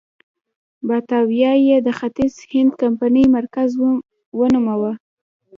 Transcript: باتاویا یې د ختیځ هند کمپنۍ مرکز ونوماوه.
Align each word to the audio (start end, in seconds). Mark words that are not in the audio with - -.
باتاویا 0.87 1.53
یې 1.67 1.77
د 1.85 1.89
ختیځ 1.99 2.33
هند 2.51 2.71
کمپنۍ 2.81 3.25
مرکز 3.37 3.69
ونوماوه. 4.39 4.93